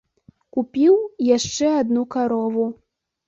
Купіў 0.55 0.95
яшчэ 1.37 1.67
адну 1.81 2.05
карову. 2.17 2.65